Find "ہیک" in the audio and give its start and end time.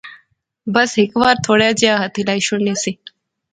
0.99-1.11